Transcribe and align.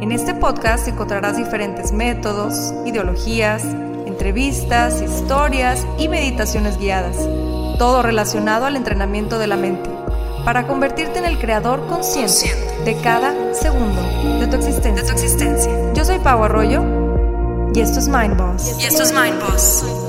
En 0.00 0.12
este 0.12 0.34
podcast 0.34 0.86
encontrarás 0.88 1.36
diferentes 1.36 1.92
métodos, 1.92 2.74
ideologías, 2.84 3.64
entrevistas, 4.06 5.00
historias 5.00 5.86
y 5.98 6.08
meditaciones 6.08 6.78
guiadas, 6.78 7.16
todo 7.78 8.02
relacionado 8.02 8.66
al 8.66 8.76
entrenamiento 8.76 9.38
de 9.38 9.46
la 9.46 9.56
mente, 9.56 9.88
para 10.44 10.66
convertirte 10.66 11.18
en 11.18 11.24
el 11.24 11.38
creador 11.38 11.86
consciente 11.86 12.52
de 12.84 12.96
cada 13.02 13.54
segundo 13.54 14.02
de 14.40 14.46
tu 14.46 14.56
existencia. 14.56 15.92
Yo 15.94 16.04
soy 16.04 16.18
Pau 16.18 16.44
Arroyo 16.44 16.84
y 17.74 17.80
esto 17.80 17.98
es 17.98 18.08
Mind 18.08 18.36
Boss. 18.36 18.76
Y 18.80 18.84
esto 18.84 19.02
es 19.02 19.12
Mind 19.12 19.40
Boss. 19.40 20.03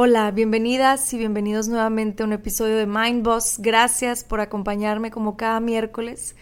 Hola, 0.00 0.30
bienvenidas 0.30 1.12
y 1.12 1.18
bienvenidos 1.18 1.66
nuevamente 1.66 2.22
a 2.22 2.26
un 2.26 2.32
episodio 2.32 2.76
de 2.76 2.86
Mind 2.86 3.24
Boss. 3.24 3.56
Gracias 3.58 4.22
por 4.22 4.40
acompañarme 4.40 5.10
como 5.10 5.36
cada 5.36 5.58
miércoles. 5.58 6.36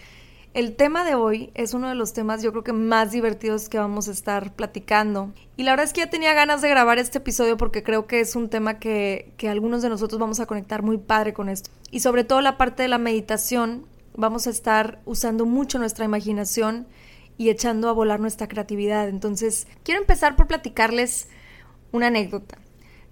El 0.52 0.76
tema 0.76 1.06
de 1.06 1.14
hoy 1.14 1.52
es 1.54 1.72
uno 1.72 1.88
de 1.88 1.94
los 1.94 2.12
temas 2.12 2.42
yo 2.42 2.50
creo 2.50 2.64
que 2.64 2.74
más 2.74 3.12
divertidos 3.12 3.70
que 3.70 3.78
vamos 3.78 4.08
a 4.08 4.10
estar 4.10 4.52
platicando. 4.52 5.32
Y 5.56 5.62
la 5.62 5.72
verdad 5.72 5.86
es 5.86 5.94
que 5.94 6.02
ya 6.02 6.10
tenía 6.10 6.34
ganas 6.34 6.60
de 6.60 6.68
grabar 6.68 6.98
este 6.98 7.16
episodio 7.16 7.56
porque 7.56 7.82
creo 7.82 8.06
que 8.06 8.20
es 8.20 8.36
un 8.36 8.50
tema 8.50 8.78
que, 8.78 9.32
que 9.38 9.48
algunos 9.48 9.80
de 9.80 9.88
nosotros 9.88 10.20
vamos 10.20 10.38
a 10.38 10.44
conectar 10.44 10.82
muy 10.82 10.98
padre 10.98 11.32
con 11.32 11.48
esto. 11.48 11.70
Y 11.90 12.00
sobre 12.00 12.24
todo 12.24 12.42
la 12.42 12.58
parte 12.58 12.82
de 12.82 12.88
la 12.88 12.98
meditación, 12.98 13.86
vamos 14.14 14.46
a 14.46 14.50
estar 14.50 15.00
usando 15.06 15.46
mucho 15.46 15.78
nuestra 15.78 16.04
imaginación 16.04 16.86
y 17.38 17.48
echando 17.48 17.88
a 17.88 17.92
volar 17.92 18.20
nuestra 18.20 18.48
creatividad. 18.48 19.08
Entonces, 19.08 19.66
quiero 19.82 20.02
empezar 20.02 20.36
por 20.36 20.46
platicarles 20.46 21.30
una 21.90 22.08
anécdota. 22.08 22.58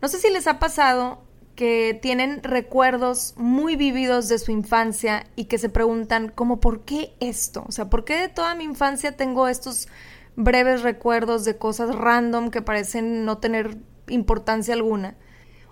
No 0.05 0.08
sé 0.08 0.19
si 0.19 0.28
les 0.28 0.47
ha 0.48 0.58
pasado 0.58 1.22
que 1.56 1.98
tienen 2.02 2.42
recuerdos 2.42 3.33
muy 3.38 3.74
vividos 3.74 4.28
de 4.28 4.38
su 4.38 4.52
infancia 4.52 5.24
y 5.34 5.47
que 5.47 5.56
se 5.56 5.70
preguntan 5.70 6.28
como 6.28 6.60
¿por 6.60 6.84
qué 6.84 7.14
esto? 7.20 7.64
O 7.66 7.72
sea, 7.72 7.88
¿por 7.88 8.05
qué 8.05 8.16
de 8.16 8.28
toda 8.28 8.55
mi 8.55 8.64
infancia 8.64 9.16
tengo 9.16 9.48
estos 9.48 9.88
breves 10.36 10.82
recuerdos 10.82 11.47
de 11.47 11.56
cosas 11.56 11.97
random 11.97 12.50
que 12.50 12.60
parecen 12.60 13.25
no 13.25 13.38
tener 13.38 13.78
importancia 14.09 14.75
alguna? 14.75 15.16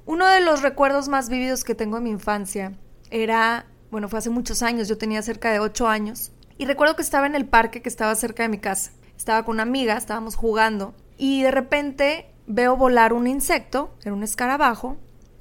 Uno 0.07 0.27
de 0.27 0.41
los 0.41 0.63
recuerdos 0.63 1.09
más 1.09 1.29
vividos 1.29 1.63
que 1.63 1.75
tengo 1.75 1.97
de 1.99 2.05
mi 2.05 2.11
infancia 2.11 2.73
era, 3.11 3.67
bueno, 3.91 4.09
fue 4.09 4.21
hace 4.21 4.31
muchos 4.31 4.63
años, 4.63 4.89
yo 4.89 4.97
tenía 4.97 5.21
cerca 5.21 5.53
de 5.53 5.61
ocho 5.61 5.89
años, 5.89 6.33
y 6.57 6.65
recuerdo 6.65 6.97
que 6.97 7.03
estaba 7.03 7.27
en 7.27 7.35
el 7.35 7.45
parque 7.45 7.83
que 7.83 7.91
estaba 7.91 8.15
cerca 8.15 8.45
de 8.45 8.49
mi 8.49 8.57
casa. 8.57 8.93
Estaba 9.15 9.45
con 9.45 9.57
una 9.57 9.65
amiga, 9.65 9.95
estábamos 9.95 10.37
jugando, 10.37 10.95
y 11.19 11.43
de 11.43 11.51
repente 11.51 12.32
veo 12.47 12.77
volar 12.77 13.13
un 13.13 13.27
insecto, 13.27 13.95
era 14.03 14.13
un 14.13 14.23
escarabajo, 14.23 14.97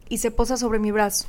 y 0.09 0.17
se 0.17 0.31
posa 0.31 0.57
sobre 0.57 0.79
mi 0.79 0.91
brazo. 0.91 1.27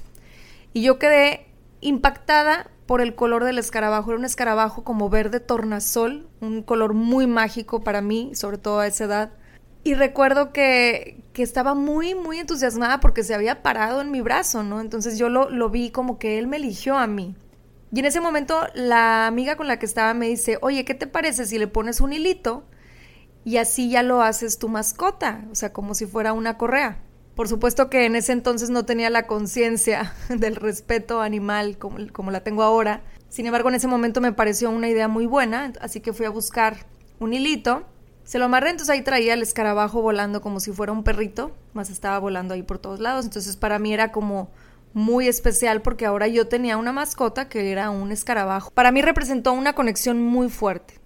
Y 0.73 0.83
yo 0.83 0.99
quedé 0.99 1.47
impactada 1.81 2.71
por 2.87 3.01
el 3.01 3.15
color 3.15 3.45
del 3.45 3.59
escarabajo. 3.59 4.11
Era 4.11 4.19
un 4.19 4.25
escarabajo 4.25 4.85
como 4.85 5.09
verde 5.09 5.41
tornasol, 5.41 6.29
un 6.41 6.63
color 6.63 6.95
muy 6.95 7.27
mágico 7.27 7.83
para 7.83 8.01
mí, 8.01 8.33
sobre 8.35 8.59
todo 8.59 8.81
a 8.81 8.87
esa 8.87 9.05
edad. 9.05 9.31
Y 9.85 9.95
recuerdo 9.95 10.53
que, 10.53 11.23
que 11.33 11.43
estaba 11.43 11.75
muy, 11.75 12.15
muy 12.15 12.39
entusiasmada 12.39 13.01
porque 13.01 13.25
se 13.25 13.35
había 13.35 13.63
parado 13.63 14.01
en 14.01 14.11
mi 14.11 14.21
brazo, 14.21 14.63
¿no? 14.63 14.81
Entonces 14.81 15.19
yo 15.19 15.29
lo, 15.29 15.51
lo 15.51 15.71
vi 15.71 15.91
como 15.91 16.19
que 16.19 16.39
él 16.39 16.47
me 16.47 16.57
eligió 16.57 16.97
a 16.97 17.07
mí. 17.07 17.35
Y 17.93 17.99
en 17.99 18.05
ese 18.05 18.21
momento 18.21 18.61
la 18.75 19.27
amiga 19.27 19.57
con 19.57 19.67
la 19.69 19.79
que 19.79 19.87
estaba 19.87 20.15
me 20.15 20.29
dice, 20.29 20.59
oye, 20.63 20.85
¿qué 20.85 20.95
te 20.95 21.07
parece 21.07 21.47
si 21.47 21.59
le 21.59 21.67
pones 21.67 22.01
un 22.01 22.13
hilito 22.13 22.65
y 23.45 23.57
así 23.57 23.91
ya 23.91 24.03
lo 24.03 24.23
haces 24.23 24.59
tu 24.59 24.69
mascota? 24.69 25.45
O 25.51 25.55
sea, 25.55 25.73
como 25.73 25.95
si 25.95 26.07
fuera 26.07 26.33
una 26.33 26.57
correa. 26.57 26.99
Por 27.35 27.49
supuesto 27.49 27.89
que 27.89 28.05
en 28.05 28.15
ese 28.15 28.33
entonces 28.33 28.71
no 28.71 28.85
tenía 28.85 29.11
la 29.11 29.27
conciencia 29.27 30.15
del 30.29 30.57
respeto 30.57 31.21
animal 31.21 31.79
como, 31.79 31.99
como, 32.13 32.31
la 32.31 32.43
tengo 32.43 32.63
ahora. 32.63 33.03
Sin 33.29 33.47
embargo, 33.47 33.71
en 33.71 33.77
ese 33.77 33.89
momento 33.89 34.21
me 34.21 34.33
pareció 34.33 34.71
una 34.71 34.89
idea 34.89 35.09
muy 35.09 35.27
buena, 35.27 35.73
así 35.81 36.01
que 36.01 36.13
fui 36.13 36.27
a 36.27 36.31
buscar 36.31 36.87
un 37.19 37.33
hilito. 37.33 37.85
Se 38.25 38.39
lo 38.39 38.45
amarré, 38.45 38.71
entonces 38.71 38.91
ahí 38.91 39.03
traía 39.03 39.35
el 39.35 39.43
escarabajo 39.43 40.01
volando 40.03 40.41
como 40.41 40.61
si 40.61 40.71
fuera 40.71 40.93
un 40.93 41.03
perrito, 41.03 41.53
más 41.73 41.91
estaba 41.91 42.19
volando 42.19 42.55
ahí 42.55 42.63
por 42.63 42.79
todos 42.79 43.01
lados. 43.01 43.25
Entonces 43.25 43.57
para 43.57 43.79
mí 43.79 43.93
era 43.93 44.13
como 44.13 44.51
muy 44.95 45.27
especial 45.27 45.83
porque 45.83 46.07
ahora 46.07 46.29
yo 46.29 46.49
tenía 46.49 46.77
una 46.77 46.93
mascota 46.93 47.49
que 47.49 47.73
era 47.73 47.91
un 47.91 48.13
escarabajo. 48.13 48.71
Para 48.71 48.93
mí 48.93 49.03
representó 49.03 49.53
una 49.53 49.75
conexión 49.75 50.23
muy 50.23 50.49
fuerte. 50.51 51.02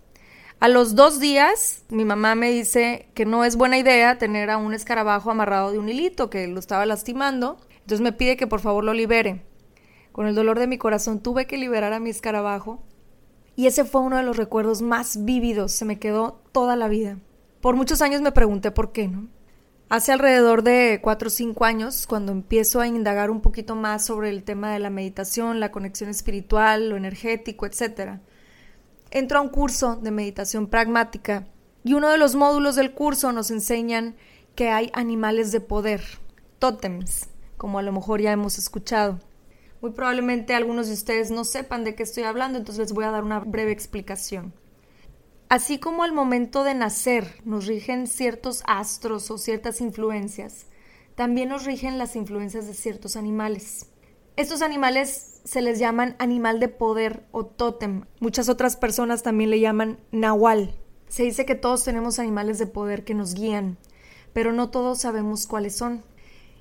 A 0.58 0.68
los 0.68 0.94
dos 0.94 1.20
días, 1.20 1.84
mi 1.90 2.06
mamá 2.06 2.34
me 2.34 2.50
dice 2.50 3.10
que 3.12 3.26
no 3.26 3.44
es 3.44 3.56
buena 3.56 3.76
idea 3.76 4.16
tener 4.16 4.48
a 4.48 4.56
un 4.56 4.72
escarabajo 4.72 5.30
amarrado 5.30 5.70
de 5.70 5.78
un 5.78 5.90
hilito, 5.90 6.30
que 6.30 6.48
lo 6.48 6.58
estaba 6.58 6.86
lastimando. 6.86 7.58
Entonces 7.80 8.00
me 8.00 8.12
pide 8.12 8.38
que 8.38 8.46
por 8.46 8.60
favor 8.60 8.82
lo 8.82 8.94
libere. 8.94 9.44
Con 10.12 10.26
el 10.26 10.34
dolor 10.34 10.58
de 10.58 10.66
mi 10.66 10.78
corazón 10.78 11.20
tuve 11.20 11.46
que 11.46 11.58
liberar 11.58 11.92
a 11.92 12.00
mi 12.00 12.08
escarabajo. 12.08 12.82
Y 13.54 13.66
ese 13.66 13.84
fue 13.84 14.00
uno 14.00 14.16
de 14.16 14.22
los 14.22 14.38
recuerdos 14.38 14.80
más 14.80 15.26
vívidos, 15.26 15.72
se 15.72 15.84
me 15.84 15.98
quedó 15.98 16.40
toda 16.52 16.74
la 16.74 16.88
vida. 16.88 17.18
Por 17.60 17.76
muchos 17.76 18.00
años 18.00 18.22
me 18.22 18.32
pregunté 18.32 18.70
por 18.70 18.92
qué, 18.92 19.08
¿no? 19.08 19.28
Hace 19.90 20.12
alrededor 20.12 20.62
de 20.62 21.00
cuatro 21.02 21.28
o 21.28 21.30
cinco 21.30 21.66
años, 21.66 22.06
cuando 22.06 22.32
empiezo 22.32 22.80
a 22.80 22.86
indagar 22.86 23.30
un 23.30 23.42
poquito 23.42 23.76
más 23.76 24.06
sobre 24.06 24.30
el 24.30 24.42
tema 24.42 24.72
de 24.72 24.78
la 24.78 24.90
meditación, 24.90 25.60
la 25.60 25.70
conexión 25.70 26.08
espiritual, 26.08 26.88
lo 26.88 26.96
energético, 26.96 27.66
etcétera, 27.66 28.20
entro 29.18 29.38
a 29.38 29.42
un 29.42 29.48
curso 29.48 29.96
de 29.96 30.10
meditación 30.10 30.66
pragmática 30.66 31.46
y 31.82 31.94
uno 31.94 32.10
de 32.10 32.18
los 32.18 32.34
módulos 32.34 32.76
del 32.76 32.92
curso 32.92 33.32
nos 33.32 33.50
enseñan 33.50 34.14
que 34.54 34.68
hay 34.68 34.90
animales 34.92 35.52
de 35.52 35.60
poder, 35.60 36.02
tótems, 36.58 37.30
como 37.56 37.78
a 37.78 37.82
lo 37.82 37.92
mejor 37.92 38.20
ya 38.20 38.32
hemos 38.32 38.58
escuchado. 38.58 39.18
Muy 39.80 39.92
probablemente 39.92 40.54
algunos 40.54 40.88
de 40.88 40.92
ustedes 40.92 41.30
no 41.30 41.44
sepan 41.44 41.82
de 41.82 41.94
qué 41.94 42.02
estoy 42.02 42.24
hablando, 42.24 42.58
entonces 42.58 42.78
les 42.78 42.92
voy 42.92 43.04
a 43.04 43.10
dar 43.10 43.24
una 43.24 43.40
breve 43.40 43.72
explicación. 43.72 44.52
Así 45.48 45.78
como 45.78 46.02
al 46.02 46.12
momento 46.12 46.62
de 46.62 46.74
nacer 46.74 47.40
nos 47.46 47.64
rigen 47.64 48.08
ciertos 48.08 48.62
astros 48.66 49.30
o 49.30 49.38
ciertas 49.38 49.80
influencias, 49.80 50.66
también 51.14 51.48
nos 51.48 51.64
rigen 51.64 51.96
las 51.96 52.16
influencias 52.16 52.66
de 52.66 52.74
ciertos 52.74 53.16
animales. 53.16 53.86
Estos 54.36 54.60
animales 54.60 55.35
se 55.46 55.62
les 55.62 55.78
llaman 55.78 56.16
animal 56.18 56.58
de 56.58 56.68
poder 56.68 57.24
o 57.30 57.46
tótem. 57.46 58.04
Muchas 58.18 58.48
otras 58.48 58.76
personas 58.76 59.22
también 59.22 59.50
le 59.50 59.60
llaman 59.60 59.98
nahual. 60.10 60.74
Se 61.08 61.22
dice 61.22 61.46
que 61.46 61.54
todos 61.54 61.84
tenemos 61.84 62.18
animales 62.18 62.58
de 62.58 62.66
poder 62.66 63.04
que 63.04 63.14
nos 63.14 63.34
guían, 63.34 63.78
pero 64.32 64.52
no 64.52 64.70
todos 64.70 64.98
sabemos 64.98 65.46
cuáles 65.46 65.76
son. 65.76 66.02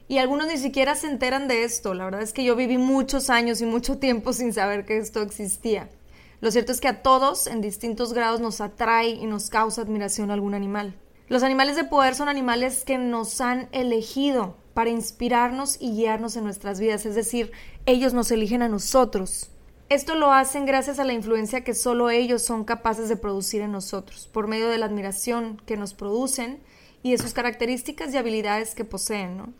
Y 0.08 0.20
algunos 0.20 0.48
ni 0.48 0.58
siquiera 0.58 0.94
se 0.94 1.08
enteran 1.08 1.48
de 1.48 1.64
esto. 1.64 1.96
La 1.96 2.06
verdad 2.06 2.22
es 2.22 2.32
que 2.32 2.44
yo 2.44 2.56
viví 2.56 2.78
muchos 2.78 3.32
años 3.32 3.60
y 3.60 3.66
mucho 3.66 3.98
tiempo 3.98 4.34
sin 4.34 4.54
saber 4.54 4.86
que 4.86 4.98
esto 4.98 5.24
existía. 5.24 5.90
Lo 6.40 6.52
cierto 6.52 6.72
es 6.72 6.80
que 6.80 6.88
a 6.88 7.02
todos, 7.02 7.48
en 7.48 7.62
distintos 7.62 8.14
grados, 8.14 8.40
nos 8.40 8.62
atrae 8.62 9.10
y 9.10 9.26
nos 9.26 9.50
causa 9.50 9.82
admiración 9.82 10.30
algún 10.30 10.54
animal. 10.54 10.94
Los 11.28 11.42
animales 11.42 11.76
de 11.76 11.86
poder 11.86 12.14
son 12.14 12.30
animales 12.30 12.84
que 12.84 12.98
nos 12.98 13.42
han 13.42 13.68
elegido 13.72 14.58
para 14.76 14.92
inspirarnos 14.92 15.78
y 15.80 15.92
guiarnos 15.94 16.36
en 16.36 16.44
nuestras 16.44 16.80
vidas, 16.80 17.06
es 17.06 17.16
decir, 17.16 17.52
ellos 17.86 18.14
nos 18.14 18.30
eligen 18.30 18.62
a 18.62 18.68
nosotros. 18.68 19.50
Esto 19.90 20.16
lo 20.16 20.32
hacen 20.32 20.66
gracias 20.66 21.00
a 21.00 21.04
la 21.04 21.14
influencia 21.14 21.64
que 21.64 21.74
solo 21.74 22.10
ellos 22.10 22.42
son 22.42 22.64
capaces 22.64 23.10
de 23.10 23.18
producir 23.18 23.62
en 23.62 23.72
nosotros, 23.72 24.30
por 24.32 24.48
medio 24.48 24.68
de 24.68 24.78
la 24.78 24.86
admiración 24.86 25.62
que 25.66 25.78
nos 25.78 25.94
producen 25.94 26.60
y 27.02 27.12
de 27.12 27.18
sus 27.18 27.34
características 27.34 28.14
y 28.14 28.18
habilidades 28.18 28.76
que 28.76 28.86
poseen. 28.86 29.56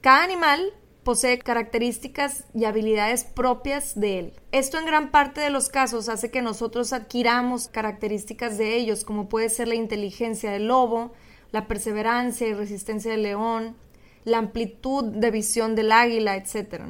Cada 0.00 0.24
animal 0.24 0.72
posee 1.10 1.40
características 1.40 2.44
y 2.54 2.66
habilidades 2.66 3.24
propias 3.24 3.98
de 3.98 4.20
él. 4.20 4.32
Esto 4.52 4.78
en 4.78 4.86
gran 4.86 5.10
parte 5.10 5.40
de 5.40 5.50
los 5.50 5.68
casos 5.68 6.08
hace 6.08 6.30
que 6.30 6.40
nosotros 6.40 6.92
adquiramos 6.92 7.66
características 7.66 8.58
de 8.58 8.76
ellos, 8.76 9.04
como 9.04 9.28
puede 9.28 9.48
ser 9.48 9.66
la 9.66 9.74
inteligencia 9.74 10.52
del 10.52 10.68
lobo, 10.68 11.10
la 11.50 11.66
perseverancia 11.66 12.46
y 12.46 12.54
resistencia 12.54 13.10
del 13.10 13.24
león, 13.24 13.76
la 14.22 14.38
amplitud 14.38 15.02
de 15.02 15.32
visión 15.32 15.74
del 15.74 15.90
águila, 15.90 16.36
etc. 16.36 16.80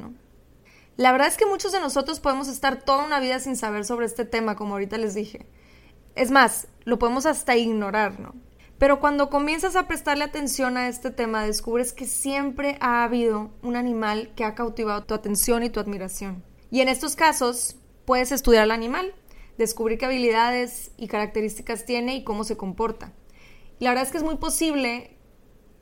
La 0.99 1.13
verdad 1.13 1.29
es 1.29 1.39
que 1.39 1.47
muchos 1.47 1.73
de 1.73 1.81
nosotros 1.81 2.21
podemos 2.21 2.49
estar 2.49 2.83
toda 2.83 3.07
una 3.07 3.21
vida 3.21 3.39
sin 3.39 3.57
saber 3.57 3.87
sobre 3.87 4.05
este 4.05 4.27
tema, 4.27 4.55
como 4.55 4.75
ahorita 4.75 4.99
les 4.99 5.15
dije. 5.15 5.47
Es 6.15 6.31
más, 6.31 6.69
lo 6.85 6.99
podemos 6.99 7.25
hasta 7.25 7.57
ignorar, 7.57 8.21
¿no? 8.21 8.35
Pero 8.81 8.99
cuando 8.99 9.29
comienzas 9.29 9.77
a 9.77 9.87
prestarle 9.87 10.25
atención 10.25 10.79
a 10.79 10.89
este 10.89 11.11
tema, 11.11 11.45
descubres 11.45 11.93
que 11.93 12.07
siempre 12.07 12.79
ha 12.81 13.05
habido 13.05 13.51
un 13.61 13.77
animal 13.77 14.33
que 14.35 14.43
ha 14.43 14.55
cautivado 14.55 15.05
tu 15.05 15.13
atención 15.13 15.63
y 15.63 15.69
tu 15.69 15.81
admiración. 15.81 16.43
Y 16.71 16.81
en 16.81 16.89
estos 16.89 17.15
casos, 17.15 17.77
puedes 18.07 18.33
estudiar 18.33 18.63
al 18.63 18.71
animal, 18.71 19.13
descubrir 19.59 19.99
qué 19.99 20.07
habilidades 20.07 20.93
y 20.97 21.09
características 21.09 21.85
tiene 21.85 22.17
y 22.17 22.25
cómo 22.25 22.43
se 22.43 22.57
comporta. 22.57 23.13
Y 23.79 23.85
la 23.85 23.91
verdad 23.91 24.07
es 24.07 24.13
que 24.13 24.17
es 24.17 24.25
muy 24.25 24.37
posible 24.37 25.15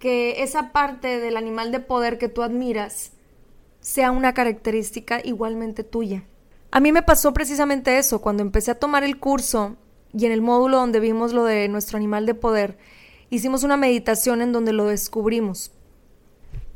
que 0.00 0.42
esa 0.42 0.72
parte 0.72 1.20
del 1.20 1.36
animal 1.36 1.70
de 1.70 1.78
poder 1.78 2.18
que 2.18 2.28
tú 2.28 2.42
admiras 2.42 3.12
sea 3.78 4.10
una 4.10 4.34
característica 4.34 5.20
igualmente 5.22 5.84
tuya. 5.84 6.24
A 6.72 6.80
mí 6.80 6.90
me 6.90 7.04
pasó 7.04 7.32
precisamente 7.32 7.96
eso, 7.96 8.20
cuando 8.20 8.42
empecé 8.42 8.72
a 8.72 8.80
tomar 8.80 9.04
el 9.04 9.20
curso 9.20 9.76
y 10.12 10.26
en 10.26 10.32
el 10.32 10.42
módulo 10.42 10.78
donde 10.78 11.00
vimos 11.00 11.32
lo 11.32 11.44
de 11.44 11.68
nuestro 11.68 11.96
animal 11.96 12.26
de 12.26 12.34
poder, 12.34 12.78
hicimos 13.30 13.62
una 13.62 13.76
meditación 13.76 14.40
en 14.42 14.52
donde 14.52 14.72
lo 14.72 14.86
descubrimos. 14.86 15.72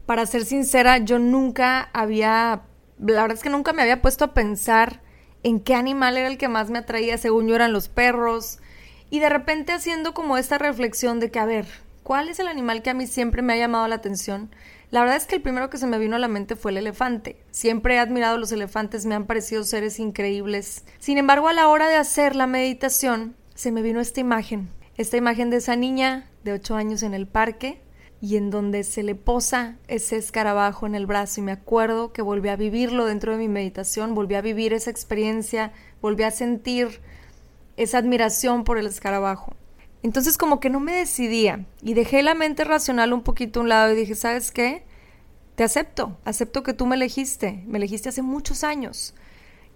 Para 0.06 0.26
ser 0.26 0.44
sincera, 0.44 0.99
yo 0.99 1.19
nunca 1.19 1.88
había, 1.93 2.62
la 2.99 3.23
verdad 3.23 3.37
es 3.37 3.43
que 3.43 3.50
nunca 3.50 3.73
me 3.73 3.82
había 3.82 4.02
puesto 4.02 4.25
a 4.25 4.34
pensar 4.34 5.00
en 5.43 5.61
qué 5.61 5.75
animal 5.75 6.17
era 6.17 6.29
el 6.29 6.38
que 6.38 6.49
más 6.49 6.70
me 6.70 6.79
atraía, 6.79 7.19
según 7.19 7.49
yo 7.49 7.55
eran 7.55 7.73
los 7.73 7.88
perros, 7.88 8.58
y 9.11 9.19
de 9.19 9.29
repente 9.29 9.73
haciendo 9.73 10.14
como 10.14 10.37
esta 10.37 10.58
reflexión 10.58 11.20
de 11.20 11.31
que, 11.31 11.38
a 11.38 11.46
ver, 11.46 11.67
¿cuál 12.02 12.28
es 12.28 12.38
el 12.38 12.49
animal 12.49 12.82
que 12.82 12.90
a 12.90 12.94
mí 12.94 13.06
siempre 13.06 13.43
me 13.43 13.52
ha 13.52 13.56
llamado 13.56 13.87
la 13.88 13.96
atención? 13.96 14.50
La 14.92 15.00
verdad 15.00 15.16
es 15.16 15.24
que 15.24 15.36
el 15.36 15.42
primero 15.42 15.70
que 15.70 15.78
se 15.78 15.86
me 15.86 15.98
vino 15.98 16.16
a 16.16 16.18
la 16.18 16.28
mente 16.28 16.54
fue 16.54 16.70
el 16.70 16.76
elefante. 16.76 17.42
Siempre 17.50 17.94
he 17.94 17.98
admirado 17.98 18.36
los 18.36 18.52
elefantes, 18.52 19.06
me 19.06 19.14
han 19.14 19.24
parecido 19.24 19.64
seres 19.64 19.98
increíbles. 19.98 20.84
Sin 20.98 21.16
embargo, 21.16 21.48
a 21.48 21.54
la 21.54 21.68
hora 21.68 21.88
de 21.88 21.96
hacer 21.96 22.36
la 22.36 22.46
meditación, 22.46 23.34
se 23.54 23.72
me 23.72 23.80
vino 23.80 24.00
esta 24.00 24.20
imagen. 24.20 24.68
Esta 24.98 25.16
imagen 25.16 25.48
de 25.48 25.56
esa 25.56 25.76
niña 25.76 26.28
de 26.44 26.52
8 26.52 26.76
años 26.76 27.02
en 27.02 27.14
el 27.14 27.26
parque 27.26 27.80
y 28.20 28.36
en 28.36 28.50
donde 28.50 28.84
se 28.84 29.02
le 29.02 29.14
posa 29.14 29.78
ese 29.88 30.16
escarabajo 30.16 30.84
en 30.84 30.94
el 30.94 31.06
brazo 31.06 31.40
y 31.40 31.44
me 31.44 31.52
acuerdo 31.52 32.12
que 32.12 32.20
volví 32.20 32.50
a 32.50 32.56
vivirlo 32.56 33.06
dentro 33.06 33.32
de 33.32 33.38
mi 33.38 33.48
meditación, 33.48 34.14
volví 34.14 34.34
a 34.34 34.42
vivir 34.42 34.74
esa 34.74 34.90
experiencia, 34.90 35.72
volví 36.02 36.24
a 36.24 36.30
sentir 36.30 37.00
esa 37.78 37.96
admiración 37.96 38.64
por 38.64 38.76
el 38.76 38.84
escarabajo. 38.84 39.54
Entonces 40.02 40.37
como 40.37 40.60
que 40.60 40.70
no 40.70 40.81
me 40.81 40.93
decidía. 40.93 41.64
Y 41.82 41.94
dejé 41.94 42.22
la 42.22 42.34
mente 42.34 42.64
racional 42.64 43.12
un 43.12 43.22
poquito 43.22 43.60
a 43.60 43.62
un 43.62 43.69
lado 43.69 43.93
y 43.93 43.96
dije, 43.96 44.14
¿sabes 44.14 44.50
qué? 44.50 44.84
Te 45.54 45.64
acepto, 45.64 46.19
acepto 46.25 46.62
que 46.62 46.72
tú 46.72 46.87
me 46.87 46.96
elegiste, 46.96 47.62
me 47.66 47.78
elegiste 47.78 48.08
hace 48.08 48.22
muchos 48.22 48.64
años. 48.64 49.14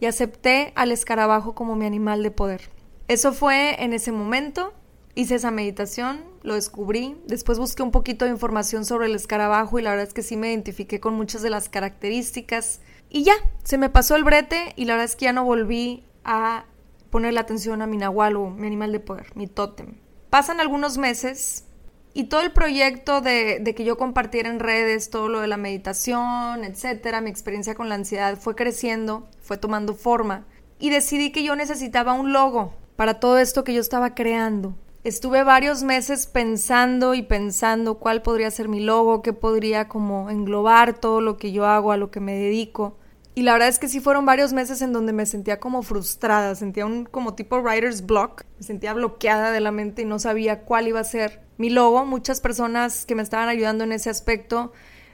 Y 0.00 0.06
acepté 0.06 0.73
al 0.75 0.90
escarabajo 0.93 1.55
como 1.55 1.76
mi 1.76 1.87
animal 1.87 2.23
de 2.23 2.31
poder. 2.31 2.70
Eso 3.08 3.32
fue 3.32 3.82
en 3.82 3.93
ese 3.93 4.11
momento, 4.11 4.75
hice 5.14 5.37
esa 5.37 5.50
meditación, 5.50 6.25
lo 6.43 6.55
descubrí, 6.55 7.17
después 7.26 7.58
busqué 7.58 7.82
un 7.82 7.93
poquito 7.93 8.25
de 8.25 8.32
información 8.32 8.84
sobre 8.84 9.06
el 9.06 9.14
escarabajo 9.14 9.78
y 9.78 9.82
la 9.82 9.90
verdad 9.90 10.08
es 10.08 10.12
que 10.12 10.23
sí 10.23 10.37
me 10.37 10.49
identifiqué 10.49 10.99
con 10.99 11.14
muchas 11.14 11.43
de 11.43 11.50
las 11.50 11.69
características. 11.69 12.81
Y 13.08 13.23
ya, 13.23 13.34
se 13.62 13.78
me 13.78 13.90
pasó 13.90 14.17
el 14.17 14.25
brete 14.25 14.73
y 14.76 14.87
la 14.87 14.94
verdad 14.94 15.05
es 15.05 15.17
que 15.17 15.26
ya 15.26 15.32
no 15.32 15.44
volví 15.44 16.05
a 16.25 16.64
poner 17.11 17.32
la 17.32 17.43
atención 17.43 17.81
a 17.81 17.87
mi 17.87 17.96
nahual 17.96 18.37
o 18.37 18.50
mi 18.50 18.67
animal 18.67 18.93
de 18.93 19.00
poder, 19.00 19.26
mi 19.37 19.46
tótem. 19.46 19.94
Pasan 20.37 20.61
algunos 20.61 20.99
meses 20.99 21.65
y 22.12 22.25
todo 22.25 22.43
el 22.43 22.53
proyecto 22.53 23.23
de, 23.23 23.73
que 23.75 23.85
yo 23.85 23.97
compartiera 23.97 24.50
en 24.50 24.61
redes 24.61 25.09
todo 25.09 25.31
lo 25.31 25.41
de 25.41 25.47
la 25.47 25.56
meditación, 25.56 26.62
etcétera, 26.62 27.23
mi 27.23 27.31
experiencia 27.31 27.75
con 27.75 27.88
la 27.88 27.94
ansiedad 27.94 28.38
fue 28.38 28.55
creciendo, 28.55 29.27
fue 29.41 29.56
tomando 29.56 29.94
forma 29.94 30.44
y 30.79 30.91
decidí 30.91 31.33
que 31.33 31.43
yo 31.43 31.56
necesitaba 31.56 32.12
un 32.12 32.35
logo 32.35 32.75
para 32.97 33.19
todo 33.19 33.38
esto 33.38 33.65
que 33.65 33.73
yo 33.73 33.81
estaba 33.81 34.15
creando. 34.15 34.75
Estuve 35.05 35.43
varios 35.43 35.83
meses 35.83 36.27
pensando 36.27 37.15
y 37.15 37.23
pensando 37.23 37.94
cuál 37.94 38.21
podría 38.21 38.50
ser 38.50 38.69
mi 38.69 38.81
logo, 38.81 39.23
qué 39.23 39.33
podría 39.33 39.88
como 39.88 40.29
englobar 40.29 41.00
todo 41.00 41.23
lo 41.23 41.38
que 41.38 41.50
yo 41.50 41.65
hago, 41.65 41.93
a 41.93 41.97
lo 41.97 42.11
que 42.11 42.21
me 42.21 42.35
dedico. 42.35 42.99
Y 43.38 43.43
la 43.43 43.53
verdad 43.53 43.69
es 43.69 43.79
que 43.79 43.88
sí 43.88 44.00
fueron 44.00 44.25
varios 44.25 44.55
meses 44.55 44.81
en 44.81 44.94
donde 44.94 45.12
me 45.12 45.27
sentía 45.27 45.61
como 45.61 45.83
frustrada, 45.83 46.55
sentía 46.55 46.87
un 46.87 47.05
como 47.05 47.35
tipo 47.35 47.59
writer's 47.59 48.06
block, 48.06 48.44
me 48.56 48.62
sentía 48.62 48.94
bloqueada 48.94 49.53
de 49.53 49.61
la 49.61 49.73
mente 49.73 50.00
y 50.00 50.05
no 50.06 50.19
sabía 50.19 50.62
cuál 50.62 50.88
iba 50.88 51.00
a 51.00 51.05
ser 51.05 51.43
mi 51.59 51.69
logo. 51.69 52.06
Muchas 52.06 52.41
personas 52.41 53.05
que 53.05 53.15
me 53.15 53.23
estaban 53.23 53.50
ayudando 53.50 53.85
en 53.85 53.93
ese 53.93 54.09
aspecto 54.09 54.73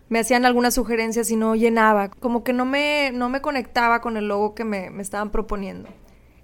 me 0.08 0.20
hacían 0.20 0.44
algunas 0.44 0.74
sugerencias 0.74 1.32
y 1.32 1.36
no 1.36 1.56
llenaba, 1.56 2.10
como 2.10 2.44
que 2.44 2.52
no 2.52 2.64
me, 2.64 3.10
no 3.12 3.28
me 3.28 3.40
conectaba 3.40 4.00
con 4.00 4.16
el 4.16 4.28
logo 4.28 4.54
que 4.54 4.62
me, 4.62 4.90
me 4.90 5.02
estaban 5.02 5.32
proponiendo. 5.32 5.88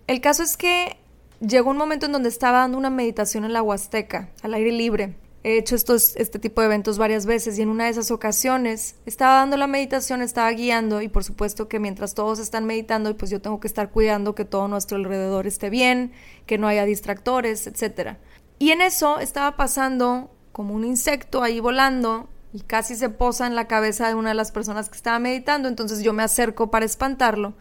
El 0.08 0.20
caso 0.20 0.42
es 0.42 0.56
que 0.56 0.96
llegó 1.38 1.70
un 1.70 1.76
momento 1.76 2.06
en 2.06 2.12
donde 2.12 2.28
estaba 2.28 2.58
dando 2.58 2.76
una 2.76 2.90
meditación 2.90 3.44
en 3.44 3.52
la 3.52 3.62
Huasteca, 3.62 4.30
al 4.42 4.54
aire 4.54 4.72
libre, 4.72 5.14
He 5.44 5.56
hecho 5.56 5.76
estos, 5.76 6.16
este 6.16 6.40
tipo 6.40 6.60
de 6.60 6.66
eventos 6.66 6.98
varias 6.98 7.24
veces 7.24 7.58
y 7.58 7.62
en 7.62 7.68
una 7.68 7.84
de 7.84 7.90
esas 7.90 8.10
ocasiones 8.10 8.96
estaba 9.06 9.36
dando 9.36 9.56
la 9.56 9.68
meditación, 9.68 10.20
estaba 10.20 10.50
guiando 10.50 11.00
y 11.00 11.08
por 11.08 11.22
supuesto 11.22 11.68
que 11.68 11.78
mientras 11.78 12.14
todos 12.14 12.40
están 12.40 12.64
meditando, 12.66 13.16
pues 13.16 13.30
yo 13.30 13.40
tengo 13.40 13.60
que 13.60 13.68
estar 13.68 13.90
cuidando 13.90 14.34
que 14.34 14.44
todo 14.44 14.66
nuestro 14.66 14.96
alrededor 14.96 15.46
esté 15.46 15.70
bien, 15.70 16.12
que 16.46 16.58
no 16.58 16.66
haya 16.66 16.84
distractores, 16.84 17.68
etc. 17.68 18.16
Y 18.58 18.70
en 18.72 18.80
eso 18.80 19.20
estaba 19.20 19.56
pasando 19.56 20.30
como 20.50 20.74
un 20.74 20.84
insecto 20.84 21.44
ahí 21.44 21.60
volando 21.60 22.28
y 22.52 22.60
casi 22.60 22.96
se 22.96 23.08
posa 23.08 23.46
en 23.46 23.54
la 23.54 23.68
cabeza 23.68 24.08
de 24.08 24.14
una 24.14 24.30
de 24.30 24.34
las 24.34 24.50
personas 24.50 24.88
que 24.88 24.96
estaba 24.96 25.20
meditando, 25.20 25.68
entonces 25.68 26.02
yo 26.02 26.12
me 26.12 26.24
acerco 26.24 26.70
para 26.70 26.84
espantarlo 26.84 27.54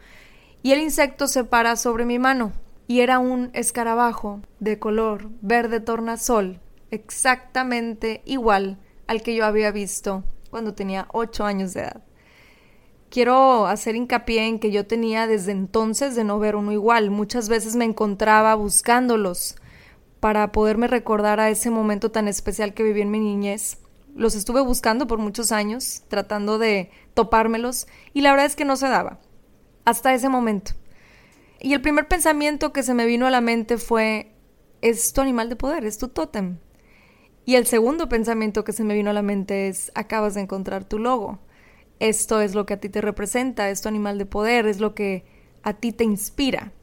y 0.63 0.71
el 0.71 0.81
insecto 0.81 1.27
se 1.27 1.44
para 1.44 1.75
sobre 1.75 2.06
mi 2.06 2.18
mano 2.18 2.53
y 2.88 3.01
era 3.01 3.19
un 3.19 3.51
escarabajo 3.53 4.41
de 4.59 4.80
color 4.80 5.30
verde 5.41 5.80
tornasol 5.80 6.59
exactamente 6.92 8.22
igual 8.25 8.80
al 9.07 9.22
que 9.22 9.36
yo 9.36 9.45
había 9.45 9.72
visto 9.72 10.24
cuando 10.50 10.74
tenía 10.74 11.07
8 11.12 11.45
años 11.45 11.74
de 11.74 11.81
edad. 11.81 12.04
Quiero 13.10 13.68
hacer 13.68 13.95
hincapié 13.95 14.48
en 14.48 14.60
que 14.60 14.72
yo 14.72 14.86
tenía 14.86 15.28
desde 15.28 15.51
entonces 15.51 16.16
de 16.16 16.24
no 16.24 16.39
ver 16.39 16.56
uno 16.56 16.73
igual. 16.73 17.09
Muchas 17.09 17.47
veces 17.47 17.76
me 17.76 17.85
encontraba 17.85 18.54
buscándolos 18.56 19.56
para 20.19 20.52
poderme 20.52 20.88
recordar 20.88 21.40
a 21.40 21.50
ese 21.50 21.69
momento 21.69 22.11
tan 22.11 22.28
especial 22.28 22.73
que 22.73 22.83
viví 22.83 23.02
en 23.02 23.11
mi 23.11 23.19
niñez. 23.19 23.78
Los 24.14 24.35
estuve 24.35 24.61
buscando 24.61 25.07
por 25.07 25.19
muchos 25.19 25.52
años, 25.52 26.04
tratando 26.09 26.57
de 26.57 26.92
topármelos, 27.14 27.88
y 28.14 28.21
la 28.21 28.31
verdad 28.31 28.47
es 28.47 28.56
que 28.56 28.66
no 28.66 28.76
se 28.76 28.88
daba. 28.88 29.19
Hasta 29.85 30.14
ese 30.14 30.28
momento. 30.28 30.71
Y 31.61 31.73
el 31.73 31.81
primer 31.81 32.07
pensamiento 32.07 32.73
que 32.73 32.83
se 32.83 32.94
me 32.94 33.06
vino 33.06 33.28
a 33.28 33.31
la 33.31 33.42
mente 33.42 33.78
fue, 33.78 34.31
es 34.81 35.14
tu 35.14 35.21
animal 35.21 35.50
de 35.50 35.56
poder, 35.56 35.85
es 35.85 35.97
tu 35.97 36.07
tótem. 36.07 36.57
Y 37.47 37.56
el 37.56 37.66
segundo 37.66 38.09
pensamiento 38.09 38.66
que 38.66 38.73
se 38.73 38.83
me 38.83 38.94
vino 38.94 39.11
a 39.11 39.13
la 39.13 39.21
mente 39.21 39.69
es, 39.69 39.89
acabas 39.95 40.33
de 40.33 40.42
encontrar 40.42 40.83
tu 40.83 40.99
logo. 40.99 41.39
Esto 41.97 42.42
es 42.42 42.54
lo 42.54 42.66
que 42.66 42.73
a 42.73 42.80
ti 42.81 42.89
te 42.89 42.99
representa, 42.99 43.69
es 43.69 43.81
tu 43.81 43.87
animal 43.87 44.18
de 44.18 44.25
poder, 44.25 44.68
es 44.68 44.81
lo 44.81 44.94
que 44.94 45.23
a 45.63 45.71
ti 45.71 45.94
te 45.94 46.04
inspira. 46.04 46.73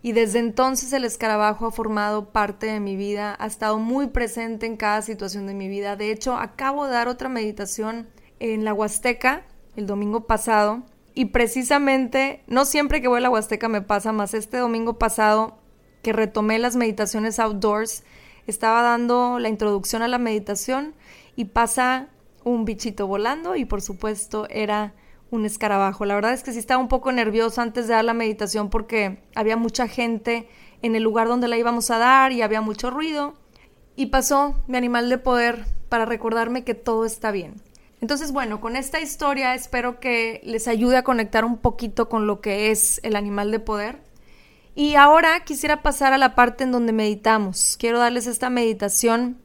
Y 0.00 0.12
desde 0.12 0.38
entonces 0.38 0.94
el 0.94 1.04
escarabajo 1.04 1.66
ha 1.66 1.70
formado 1.70 2.30
parte 2.30 2.64
de 2.64 2.80
mi 2.80 2.96
vida, 2.96 3.36
ha 3.38 3.46
estado 3.46 3.78
muy 3.78 4.06
presente 4.06 4.64
en 4.64 4.78
cada 4.78 5.02
situación 5.02 5.46
de 5.46 5.52
mi 5.52 5.68
vida. 5.68 5.96
De 5.96 6.10
hecho, 6.10 6.34
acabo 6.34 6.86
de 6.86 6.92
dar 6.92 7.06
otra 7.06 7.28
meditación 7.28 8.08
en 8.38 8.64
la 8.64 8.72
Huasteca 8.72 9.42
el 9.76 9.86
domingo 9.86 10.26
pasado 10.26 10.82
y 11.12 11.26
precisamente, 11.26 12.42
no 12.46 12.64
siempre 12.64 13.02
que 13.02 13.08
voy 13.08 13.18
a 13.18 13.20
la 13.20 13.28
Huasteca 13.28 13.68
me 13.68 13.82
pasa, 13.82 14.12
más 14.12 14.32
este 14.32 14.56
domingo 14.56 14.98
pasado 14.98 15.58
que 16.00 16.14
retomé 16.14 16.58
las 16.58 16.74
meditaciones 16.74 17.38
outdoors, 17.38 18.02
estaba 18.46 18.82
dando 18.82 19.38
la 19.38 19.48
introducción 19.48 20.02
a 20.02 20.08
la 20.08 20.18
meditación 20.18 20.94
y 21.36 21.46
pasa 21.46 22.08
un 22.44 22.64
bichito 22.64 23.06
volando 23.06 23.56
y 23.56 23.64
por 23.64 23.82
supuesto 23.82 24.46
era 24.50 24.94
un 25.30 25.44
escarabajo. 25.44 26.04
La 26.04 26.14
verdad 26.14 26.32
es 26.32 26.42
que 26.42 26.52
sí 26.52 26.58
estaba 26.58 26.82
un 26.82 26.88
poco 26.88 27.12
nerviosa 27.12 27.62
antes 27.62 27.86
de 27.86 27.94
dar 27.94 28.04
la 28.04 28.14
meditación 28.14 28.70
porque 28.70 29.22
había 29.34 29.56
mucha 29.56 29.86
gente 29.88 30.48
en 30.82 30.96
el 30.96 31.02
lugar 31.02 31.28
donde 31.28 31.48
la 31.48 31.58
íbamos 31.58 31.90
a 31.90 31.98
dar 31.98 32.32
y 32.32 32.42
había 32.42 32.60
mucho 32.60 32.90
ruido. 32.90 33.34
Y 33.96 34.06
pasó 34.06 34.56
mi 34.66 34.76
animal 34.76 35.08
de 35.08 35.18
poder 35.18 35.66
para 35.88 36.06
recordarme 36.06 36.64
que 36.64 36.74
todo 36.74 37.04
está 37.04 37.30
bien. 37.30 37.60
Entonces, 38.00 38.32
bueno, 38.32 38.60
con 38.60 38.76
esta 38.76 39.00
historia 39.00 39.54
espero 39.54 40.00
que 40.00 40.40
les 40.44 40.68
ayude 40.68 40.96
a 40.96 41.04
conectar 41.04 41.44
un 41.44 41.58
poquito 41.58 42.08
con 42.08 42.26
lo 42.26 42.40
que 42.40 42.70
es 42.70 42.98
el 43.02 43.14
animal 43.14 43.50
de 43.50 43.60
poder. 43.60 43.98
Y 44.74 44.94
ahora 44.94 45.40
quisiera 45.44 45.82
pasar 45.82 46.12
a 46.12 46.18
la 46.18 46.34
parte 46.34 46.64
en 46.64 46.72
donde 46.72 46.92
meditamos. 46.92 47.76
Quiero 47.78 47.98
darles 47.98 48.26
esta 48.26 48.50
meditación 48.50 49.38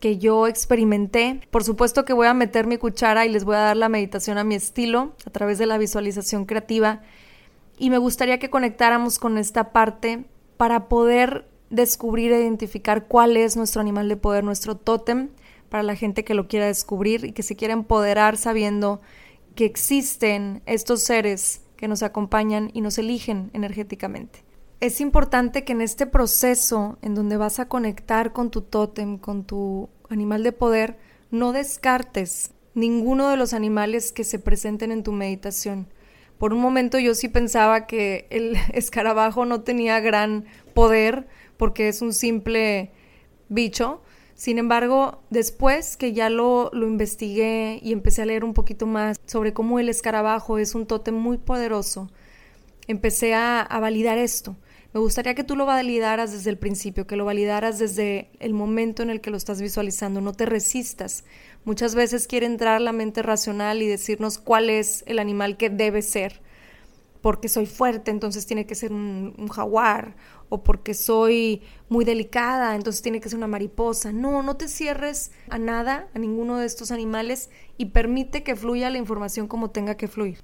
que 0.00 0.18
yo 0.18 0.46
experimenté. 0.46 1.40
Por 1.50 1.64
supuesto 1.64 2.04
que 2.04 2.12
voy 2.12 2.26
a 2.26 2.34
meter 2.34 2.66
mi 2.66 2.76
cuchara 2.76 3.24
y 3.24 3.30
les 3.30 3.44
voy 3.44 3.56
a 3.56 3.60
dar 3.60 3.76
la 3.76 3.88
meditación 3.88 4.38
a 4.38 4.44
mi 4.44 4.54
estilo 4.54 5.14
a 5.26 5.30
través 5.30 5.58
de 5.58 5.66
la 5.66 5.78
visualización 5.78 6.44
creativa. 6.44 7.00
Y 7.78 7.90
me 7.90 7.98
gustaría 7.98 8.38
que 8.38 8.50
conectáramos 8.50 9.18
con 9.18 9.38
esta 9.38 9.72
parte 9.72 10.24
para 10.56 10.88
poder 10.88 11.48
descubrir 11.70 12.32
e 12.32 12.40
identificar 12.40 13.06
cuál 13.06 13.36
es 13.36 13.56
nuestro 13.56 13.80
animal 13.80 14.08
de 14.08 14.16
poder, 14.16 14.44
nuestro 14.44 14.76
tótem, 14.76 15.30
para 15.68 15.82
la 15.82 15.96
gente 15.96 16.24
que 16.24 16.34
lo 16.34 16.46
quiera 16.46 16.66
descubrir 16.66 17.24
y 17.24 17.32
que 17.32 17.42
se 17.42 17.56
quiera 17.56 17.74
empoderar 17.74 18.36
sabiendo 18.36 19.00
que 19.54 19.64
existen 19.64 20.62
estos 20.64 21.02
seres 21.02 21.62
que 21.76 21.88
nos 21.88 22.02
acompañan 22.02 22.70
y 22.72 22.82
nos 22.82 22.98
eligen 22.98 23.50
energéticamente. 23.52 24.45
Es 24.78 25.00
importante 25.00 25.64
que 25.64 25.72
en 25.72 25.80
este 25.80 26.06
proceso 26.06 26.98
en 27.00 27.14
donde 27.14 27.38
vas 27.38 27.60
a 27.60 27.68
conectar 27.68 28.34
con 28.34 28.50
tu 28.50 28.60
tótem, 28.60 29.16
con 29.16 29.44
tu 29.44 29.88
animal 30.10 30.42
de 30.42 30.52
poder, 30.52 30.98
no 31.30 31.52
descartes 31.52 32.52
ninguno 32.74 33.30
de 33.30 33.38
los 33.38 33.54
animales 33.54 34.12
que 34.12 34.22
se 34.22 34.38
presenten 34.38 34.92
en 34.92 35.02
tu 35.02 35.12
meditación. 35.12 35.88
Por 36.36 36.52
un 36.52 36.60
momento 36.60 36.98
yo 36.98 37.14
sí 37.14 37.28
pensaba 37.28 37.86
que 37.86 38.26
el 38.28 38.56
escarabajo 38.74 39.46
no 39.46 39.62
tenía 39.62 39.98
gran 40.00 40.44
poder 40.74 41.26
porque 41.56 41.88
es 41.88 42.02
un 42.02 42.12
simple 42.12 42.92
bicho, 43.48 44.02
sin 44.34 44.58
embargo, 44.58 45.22
después 45.30 45.96
que 45.96 46.12
ya 46.12 46.28
lo, 46.28 46.68
lo, 46.74 46.86
investigué 46.86 47.80
y 47.82 47.92
empecé 47.92 48.20
a 48.20 48.26
leer 48.26 48.44
un 48.44 48.52
poquito 48.52 48.86
más 48.86 49.18
sobre 49.24 49.54
cómo 49.54 49.78
el 49.78 49.88
escarabajo 49.88 50.58
es 50.58 50.74
un 50.74 50.86
tótem 50.86 51.14
muy 51.14 51.38
poderoso, 51.38 52.10
empecé 52.86 53.32
a, 53.32 53.62
a 53.62 53.80
validar 53.80 54.18
esto. 54.18 54.54
Me 54.92 55.00
gustaría 55.00 55.34
que 55.34 55.44
tú 55.44 55.56
lo 55.56 55.66
validaras 55.66 56.32
desde 56.32 56.50
el 56.50 56.58
principio, 56.58 57.06
que 57.06 57.16
lo 57.16 57.24
validaras 57.24 57.78
desde 57.78 58.30
el 58.40 58.54
momento 58.54 59.02
en 59.02 59.10
el 59.10 59.20
que 59.20 59.30
lo 59.30 59.36
estás 59.36 59.60
visualizando, 59.60 60.20
no 60.20 60.32
te 60.32 60.46
resistas. 60.46 61.24
Muchas 61.64 61.94
veces 61.94 62.26
quiere 62.26 62.46
entrar 62.46 62.80
la 62.80 62.92
mente 62.92 63.22
racional 63.22 63.82
y 63.82 63.88
decirnos 63.88 64.38
cuál 64.38 64.70
es 64.70 65.04
el 65.06 65.18
animal 65.18 65.56
que 65.56 65.68
debe 65.68 66.02
ser. 66.02 66.40
Porque 67.20 67.48
soy 67.48 67.66
fuerte, 67.66 68.10
entonces 68.10 68.46
tiene 68.46 68.66
que 68.66 68.76
ser 68.76 68.92
un, 68.92 69.34
un 69.36 69.48
jaguar 69.48 70.16
o 70.48 70.62
porque 70.62 70.94
soy 70.94 71.62
muy 71.88 72.04
delicada, 72.04 72.76
entonces 72.76 73.02
tiene 73.02 73.20
que 73.20 73.28
ser 73.28 73.38
una 73.38 73.48
mariposa. 73.48 74.12
No, 74.12 74.42
no 74.42 74.56
te 74.56 74.68
cierres 74.68 75.32
a 75.50 75.58
nada, 75.58 76.08
a 76.14 76.18
ninguno 76.18 76.58
de 76.58 76.66
estos 76.66 76.90
animales 76.92 77.50
y 77.76 77.86
permite 77.86 78.42
que 78.42 78.56
fluya 78.56 78.90
la 78.90 78.98
información 78.98 79.48
como 79.48 79.70
tenga 79.70 79.96
que 79.96 80.08
fluir. 80.08 80.38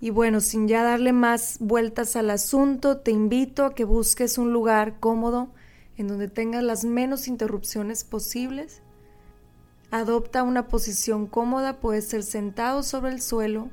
Y 0.00 0.10
bueno, 0.10 0.40
sin 0.40 0.66
ya 0.66 0.82
darle 0.82 1.12
más 1.12 1.58
vueltas 1.60 2.16
al 2.16 2.30
asunto, 2.30 2.98
te 2.98 3.10
invito 3.10 3.66
a 3.66 3.74
que 3.74 3.84
busques 3.84 4.38
un 4.38 4.52
lugar 4.52 4.98
cómodo 4.98 5.50
en 5.98 6.08
donde 6.08 6.28
tengas 6.28 6.62
las 6.62 6.86
menos 6.86 7.28
interrupciones 7.28 8.04
posibles. 8.04 8.80
Adopta 9.90 10.42
una 10.42 10.68
posición 10.68 11.26
cómoda, 11.26 11.80
puede 11.80 12.00
ser 12.00 12.22
sentado 12.22 12.82
sobre 12.82 13.12
el 13.12 13.20
suelo, 13.20 13.68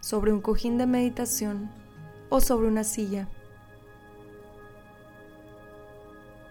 sobre 0.00 0.32
un 0.32 0.42
cojín 0.42 0.76
de 0.76 0.86
meditación 0.86 1.70
o 2.28 2.42
sobre 2.42 2.68
una 2.68 2.84
silla. 2.84 3.26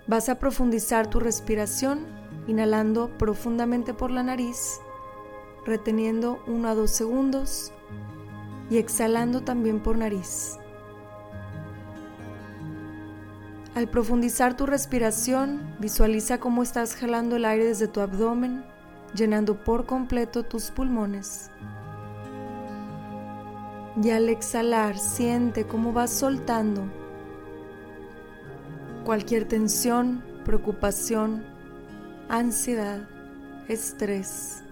Vas 0.07 0.29
a 0.29 0.39
profundizar 0.39 1.07
tu 1.07 1.19
respiración 1.19 1.99
inhalando 2.47 3.15
profundamente 3.19 3.93
por 3.93 4.09
la 4.09 4.23
nariz, 4.23 4.79
reteniendo 5.65 6.41
1 6.47 6.67
a 6.67 6.73
2 6.73 6.89
segundos 6.89 7.73
y 8.69 8.77
exhalando 8.77 9.41
también 9.41 9.81
por 9.81 9.97
nariz. 9.97 10.57
Al 13.75 13.87
profundizar 13.87 14.57
tu 14.57 14.65
respiración, 14.65 15.75
visualiza 15.79 16.39
cómo 16.39 16.63
estás 16.63 16.95
jalando 16.95 17.35
el 17.35 17.45
aire 17.45 17.65
desde 17.65 17.87
tu 17.87 18.01
abdomen, 18.01 18.63
llenando 19.13 19.63
por 19.63 19.85
completo 19.85 20.43
tus 20.43 20.71
pulmones. 20.71 21.51
Y 24.01 24.09
al 24.09 24.29
exhalar, 24.29 24.97
siente 24.97 25.65
cómo 25.65 25.93
vas 25.93 26.11
soltando 26.11 26.85
cualquier 29.07 29.47
tensión, 29.47 30.21
preocupación, 30.43 31.45
ansiedad, 32.27 33.07
estrés. 33.69 34.63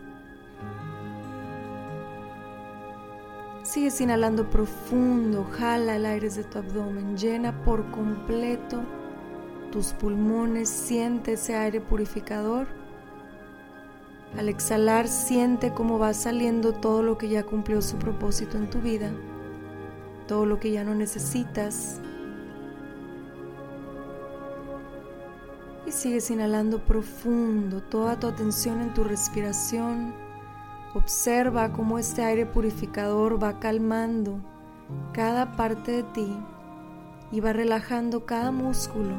Sigues 3.76 4.00
inhalando 4.00 4.50
profundo, 4.50 5.44
jala 5.52 5.98
el 5.98 6.06
aire 6.06 6.30
de 6.30 6.46
tu 6.46 6.60
abdomen, 6.60 7.18
llena 7.18 7.52
por 7.66 7.92
completo 7.92 8.82
tus 9.70 9.88
pulmones, 9.92 10.70
siente 10.70 11.34
ese 11.34 11.58
aire 11.58 11.82
purificador. 11.82 12.68
Al 14.38 14.48
exhalar, 14.48 15.10
siente 15.10 15.74
cómo 15.74 16.00
va 16.00 16.14
saliendo 16.14 16.72
todo 16.72 17.04
lo 17.04 17.18
que 17.18 17.28
ya 17.28 17.44
cumplió 17.44 17.82
su 17.82 17.98
propósito 17.98 18.58
en 18.58 18.70
tu 18.70 18.80
vida, 18.80 19.12
todo 20.26 20.46
lo 20.46 20.58
que 20.58 20.72
ya 20.72 20.86
no 20.86 20.96
necesitas, 20.96 22.00
y 25.86 25.92
sigues 25.92 26.32
inhalando 26.32 26.80
profundo, 26.80 27.84
toda 27.84 28.18
tu 28.18 28.28
atención 28.28 28.80
en 28.80 28.94
tu 28.94 29.04
respiración. 29.04 30.25
Observa 30.96 31.74
cómo 31.74 32.00
este 32.00 32.24
aire 32.24 32.46
purificador 32.46 33.44
va 33.44 33.60
calmando 33.60 34.40
cada 35.12 35.52
parte 35.58 35.92
de 35.92 36.04
ti 36.04 36.34
y 37.34 37.42
va 37.42 37.52
relajando 37.52 38.26
cada 38.26 38.52
músculo, 38.52 39.14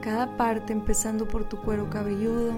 cada 0.00 0.36
parte 0.36 0.72
empezando 0.72 1.28
por 1.28 1.44
tu 1.44 1.58
cuero 1.58 1.88
cabelludo. 1.90 2.54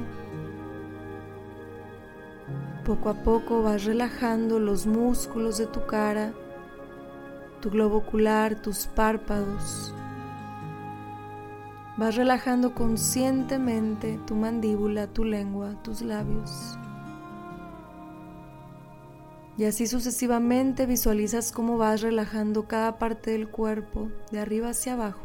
Poco 2.86 3.10
a 3.10 3.22
poco 3.22 3.62
vas 3.62 3.84
relajando 3.84 4.58
los 4.60 4.86
músculos 4.86 5.58
de 5.58 5.66
tu 5.66 5.84
cara, 5.84 6.32
tu 7.60 7.68
globo 7.68 7.98
ocular, 7.98 8.54
tus 8.54 8.86
párpados, 8.86 9.92
Vas 11.98 12.14
relajando 12.14 12.74
conscientemente 12.74 14.20
tu 14.26 14.34
mandíbula, 14.34 15.06
tu 15.06 15.24
lengua, 15.24 15.82
tus 15.82 16.02
labios. 16.02 16.78
Y 19.58 19.64
así 19.64 19.86
sucesivamente 19.86 20.84
visualizas 20.84 21.50
cómo 21.50 21.78
vas 21.78 22.02
relajando 22.02 22.68
cada 22.68 22.98
parte 22.98 23.30
del 23.30 23.48
cuerpo, 23.48 24.10
de 24.30 24.40
arriba 24.40 24.70
hacia 24.70 24.92
abajo. 24.92 25.24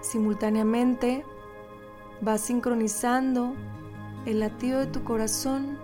Simultáneamente 0.00 1.24
vas 2.20 2.42
sincronizando 2.42 3.54
el 4.26 4.40
latido 4.40 4.80
de 4.80 4.86
tu 4.86 5.02
corazón 5.02 5.76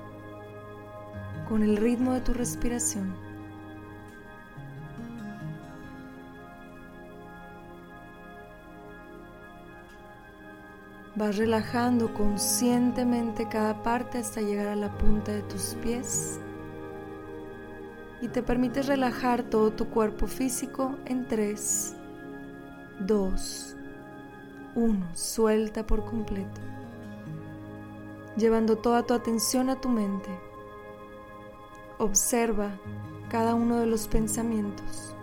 con 1.49 1.65
el 1.65 1.77
ritmo 1.77 2.13
de 2.13 2.21
tu 2.21 2.33
respiración. 2.33 3.30
Vas 11.21 11.37
relajando 11.37 12.15
conscientemente 12.15 13.47
cada 13.47 13.83
parte 13.83 14.17
hasta 14.17 14.41
llegar 14.41 14.69
a 14.69 14.75
la 14.75 14.89
punta 14.97 15.33
de 15.33 15.43
tus 15.43 15.75
pies 15.83 16.41
y 18.23 18.29
te 18.29 18.43
permites 18.43 18.87
relajar 18.87 19.43
todo 19.43 19.71
tu 19.71 19.91
cuerpo 19.91 20.27
físico 20.27 20.97
en 21.05 21.29
3, 21.29 21.95
2, 23.01 23.77
1. 24.77 25.09
Suelta 25.13 25.87
por 25.87 26.07
completo, 26.07 26.63
llevando 28.39 28.79
toda 28.79 29.03
tu 29.03 29.13
atención 29.13 29.69
a 29.69 29.79
tu 29.79 29.91
mente. 29.91 30.31
Observa 31.99 32.71
cada 33.29 33.55
uno 33.55 33.79
de 33.79 33.85
los 33.85 34.09
pensamientos 34.09 35.15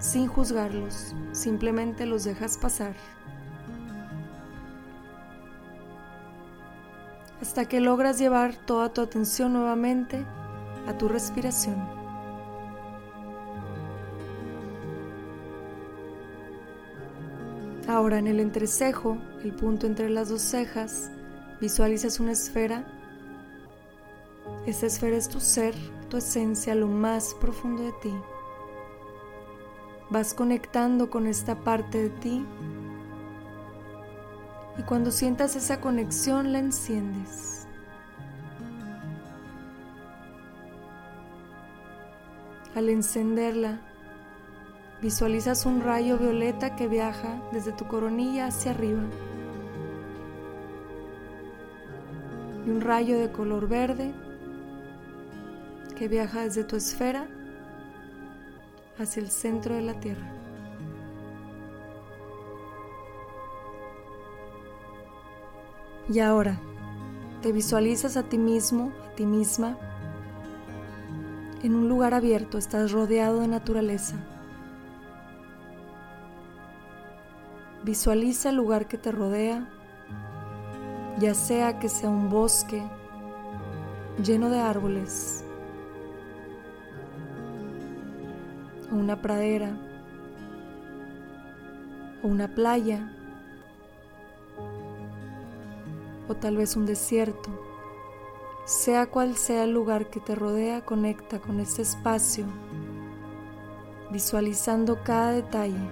sin 0.00 0.26
juzgarlos, 0.26 1.14
simplemente 1.32 2.04
los 2.04 2.24
dejas 2.24 2.58
pasar. 2.58 3.15
Hasta 7.40 7.66
que 7.66 7.80
logras 7.80 8.18
llevar 8.18 8.54
toda 8.54 8.92
tu 8.92 9.00
atención 9.00 9.52
nuevamente 9.52 10.24
a 10.86 10.96
tu 10.96 11.08
respiración. 11.08 11.76
Ahora 17.88 18.18
en 18.18 18.26
el 18.26 18.40
entrecejo, 18.40 19.16
el 19.44 19.52
punto 19.52 19.86
entre 19.86 20.10
las 20.10 20.28
dos 20.28 20.42
cejas, 20.42 21.10
visualizas 21.60 22.18
una 22.18 22.32
esfera. 22.32 22.84
Esta 24.66 24.86
esfera 24.86 25.16
es 25.16 25.28
tu 25.28 25.38
ser, 25.38 25.74
tu 26.08 26.16
esencia, 26.16 26.74
lo 26.74 26.88
más 26.88 27.34
profundo 27.40 27.84
de 27.84 27.92
ti. 28.02 28.12
Vas 30.10 30.34
conectando 30.34 31.10
con 31.10 31.26
esta 31.26 31.56
parte 31.60 32.02
de 32.02 32.10
ti 32.10 32.44
y 34.78 34.82
cuando 34.82 35.10
sientas 35.10 35.56
esa 35.56 35.80
conexión 35.80 36.52
la 36.52 36.58
enciendes. 36.58 37.66
Al 42.74 42.90
encenderla, 42.90 43.80
visualizas 45.00 45.64
un 45.64 45.80
rayo 45.80 46.18
violeta 46.18 46.76
que 46.76 46.88
viaja 46.88 47.40
desde 47.52 47.72
tu 47.72 47.86
coronilla 47.86 48.46
hacia 48.46 48.72
arriba 48.72 49.02
y 52.66 52.70
un 52.70 52.80
rayo 52.80 53.18
de 53.18 53.30
color 53.30 53.68
verde 53.68 54.12
que 55.96 56.08
viaja 56.08 56.42
desde 56.42 56.64
tu 56.64 56.76
esfera 56.76 57.26
hacia 58.98 59.22
el 59.22 59.30
centro 59.30 59.74
de 59.74 59.82
la 59.82 59.98
Tierra. 60.00 60.35
Y 66.08 66.20
ahora, 66.20 66.60
te 67.42 67.50
visualizas 67.50 68.16
a 68.16 68.22
ti 68.22 68.38
mismo, 68.38 68.92
a 69.06 69.14
ti 69.16 69.26
misma, 69.26 69.76
en 71.62 71.74
un 71.74 71.88
lugar 71.88 72.14
abierto, 72.14 72.58
estás 72.58 72.92
rodeado 72.92 73.40
de 73.40 73.48
naturaleza. 73.48 74.14
Visualiza 77.82 78.50
el 78.50 78.56
lugar 78.56 78.86
que 78.86 78.98
te 78.98 79.10
rodea, 79.10 79.68
ya 81.18 81.34
sea 81.34 81.78
que 81.80 81.88
sea 81.88 82.08
un 82.08 82.30
bosque 82.30 82.82
lleno 84.22 84.48
de 84.48 84.60
árboles, 84.60 85.44
o 88.92 88.94
una 88.94 89.20
pradera, 89.20 89.76
o 92.22 92.28
una 92.28 92.48
playa, 92.48 93.10
o 96.28 96.34
tal 96.34 96.56
vez 96.56 96.76
un 96.76 96.86
desierto. 96.86 97.50
Sea 98.64 99.06
cual 99.06 99.36
sea 99.36 99.64
el 99.64 99.72
lugar 99.72 100.10
que 100.10 100.20
te 100.20 100.34
rodea, 100.34 100.84
conecta 100.84 101.40
con 101.40 101.60
este 101.60 101.82
espacio, 101.82 102.46
visualizando 104.10 105.02
cada 105.04 105.32
detalle. 105.32 105.88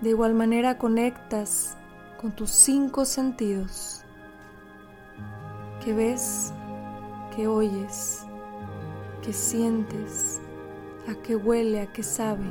De 0.00 0.10
igual 0.10 0.34
manera 0.34 0.78
conectas 0.78 1.76
con 2.20 2.32
tus 2.32 2.50
cinco 2.50 3.04
sentidos, 3.04 4.02
que 5.84 5.94
ves, 5.94 6.52
que 7.34 7.46
oyes, 7.46 8.24
que 9.22 9.32
sientes, 9.32 10.40
a 11.08 11.14
qué 11.22 11.36
huele, 11.36 11.80
a 11.80 11.86
qué 11.92 12.02
sabe. 12.02 12.44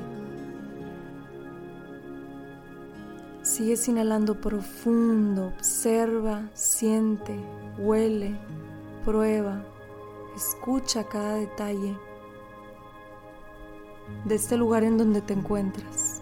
Sigues 3.58 3.88
inhalando 3.88 4.40
profundo, 4.40 5.48
observa, 5.48 6.48
siente, 6.54 7.36
huele, 7.80 8.38
prueba, 9.04 9.64
escucha 10.36 11.04
cada 11.06 11.38
detalle 11.38 11.98
de 14.26 14.36
este 14.36 14.58
lugar 14.58 14.84
en 14.84 15.00
donde 15.00 15.22
te 15.22 15.34
encuentras. 15.34 16.22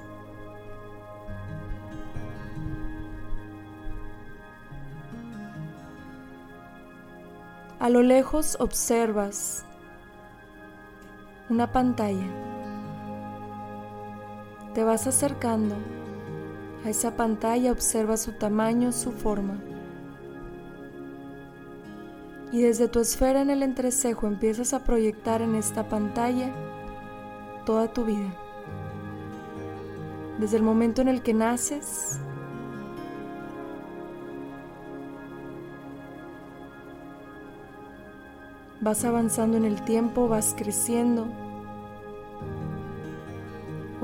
A 7.80 7.89
lo 7.89 8.01
lejos 8.01 8.56
observas 8.62 9.65
una 11.50 11.70
pantalla. 11.70 12.30
Te 14.74 14.86
vas 14.86 15.06
acercando 15.06 15.75
a 16.86 16.89
esa 16.89 17.15
pantalla, 17.18 17.72
observa 17.72 18.15
su 18.15 18.34
tamaño, 18.34 18.92
su 18.92 19.12
forma. 19.12 19.56
Y 22.51 22.62
desde 22.62 22.88
tu 22.88 23.00
esfera 23.00 23.42
en 23.42 23.50
el 23.50 23.63
entrecejo 23.63 24.27
empiezas 24.27 24.74
a 24.74 24.84
proyectar 24.84 25.42
en 25.42 25.56
esta 25.56 25.89
pantalla 25.89 26.54
toda 27.65 27.92
tu 27.92 28.06
vida. 28.06 28.32
Desde 30.39 30.58
el 30.58 30.63
momento 30.63 31.01
en 31.01 31.08
el 31.08 31.24
que 31.24 31.34
naces 31.34 32.20
vas 38.80 39.04
avanzando 39.06 39.58
en 39.58 39.65
el 39.65 39.82
tiempo, 39.84 40.27
vas 40.27 40.53
creciendo. 40.55 41.45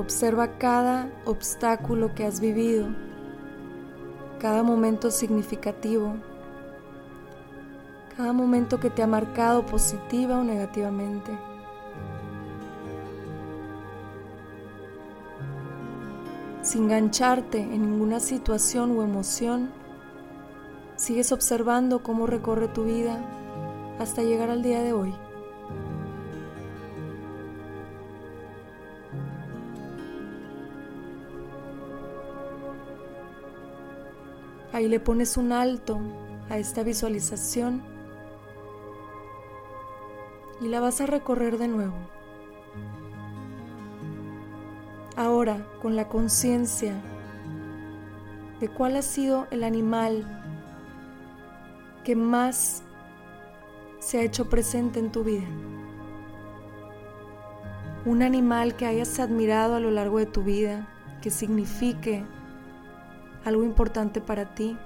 Observa 0.01 0.57
cada 0.57 1.11
obstáculo 1.25 2.15
que 2.15 2.25
has 2.25 2.39
vivido, 2.39 2.87
cada 4.39 4.63
momento 4.63 5.11
significativo, 5.11 6.15
cada 8.17 8.33
momento 8.33 8.79
que 8.79 8.89
te 8.89 9.03
ha 9.03 9.07
marcado 9.07 9.63
positiva 9.63 10.39
o 10.39 10.43
negativamente. 10.43 11.31
Sin 16.63 16.85
engancharte 16.85 17.59
en 17.59 17.91
ninguna 17.91 18.19
situación 18.19 18.97
o 18.97 19.03
emoción, 19.03 19.69
sigues 20.95 21.31
observando 21.31 22.01
cómo 22.01 22.25
recorre 22.25 22.67
tu 22.69 22.85
vida 22.85 23.23
hasta 23.99 24.23
llegar 24.23 24.49
al 24.49 24.63
día 24.63 24.81
de 24.81 24.93
hoy. 24.93 25.13
Ahí 34.73 34.87
le 34.87 34.99
pones 34.99 35.35
un 35.37 35.51
alto 35.51 35.99
a 36.49 36.57
esta 36.57 36.83
visualización 36.83 37.81
y 40.61 40.67
la 40.67 40.79
vas 40.79 41.01
a 41.01 41.05
recorrer 41.05 41.57
de 41.57 41.67
nuevo. 41.67 41.95
Ahora, 45.17 45.67
con 45.81 45.95
la 45.95 46.07
conciencia 46.07 46.93
de 48.61 48.69
cuál 48.69 48.95
ha 48.95 49.01
sido 49.01 49.47
el 49.51 49.63
animal 49.63 50.25
que 52.03 52.15
más 52.15 52.83
se 53.99 54.19
ha 54.19 54.23
hecho 54.23 54.49
presente 54.49 54.99
en 54.99 55.11
tu 55.11 55.23
vida. 55.23 55.47
Un 58.05 58.23
animal 58.23 58.75
que 58.75 58.85
hayas 58.85 59.19
admirado 59.19 59.75
a 59.75 59.79
lo 59.79 59.91
largo 59.91 60.17
de 60.17 60.25
tu 60.25 60.43
vida, 60.43 60.87
que 61.21 61.29
signifique 61.29 62.25
algo 63.45 63.63
importante 63.63 64.21
para 64.21 64.53
ti. 64.53 64.77